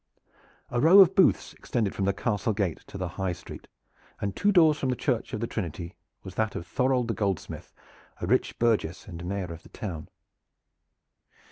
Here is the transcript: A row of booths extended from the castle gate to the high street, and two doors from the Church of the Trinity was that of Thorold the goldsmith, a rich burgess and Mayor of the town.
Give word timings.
A 0.71 0.79
row 0.81 0.97
of 0.99 1.13
booths 1.13 1.53
extended 1.53 1.93
from 1.93 2.05
the 2.05 2.11
castle 2.13 2.53
gate 2.53 2.79
to 2.87 2.97
the 2.97 3.07
high 3.21 3.33
street, 3.33 3.67
and 4.19 4.35
two 4.35 4.51
doors 4.51 4.79
from 4.79 4.89
the 4.89 4.95
Church 4.95 5.31
of 5.31 5.41
the 5.41 5.45
Trinity 5.45 5.95
was 6.23 6.33
that 6.33 6.55
of 6.55 6.65
Thorold 6.65 7.07
the 7.07 7.13
goldsmith, 7.13 7.71
a 8.19 8.25
rich 8.25 8.57
burgess 8.57 9.07
and 9.07 9.23
Mayor 9.23 9.53
of 9.53 9.61
the 9.61 9.69
town. 9.69 10.09